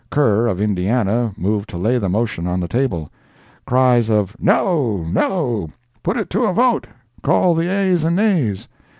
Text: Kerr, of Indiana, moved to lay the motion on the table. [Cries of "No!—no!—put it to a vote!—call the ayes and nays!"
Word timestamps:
Kerr, 0.09 0.47
of 0.47 0.59
Indiana, 0.59 1.31
moved 1.37 1.69
to 1.69 1.77
lay 1.77 1.99
the 1.99 2.09
motion 2.09 2.47
on 2.47 2.59
the 2.59 2.67
table. 2.67 3.11
[Cries 3.67 4.09
of 4.09 4.35
"No!—no!—put 4.39 6.17
it 6.17 6.27
to 6.31 6.43
a 6.45 6.53
vote!—call 6.55 7.53
the 7.53 7.69
ayes 7.71 8.03
and 8.03 8.15
nays!" 8.15 8.67